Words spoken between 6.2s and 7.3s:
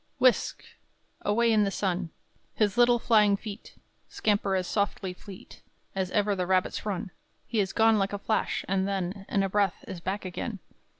the rabbits run.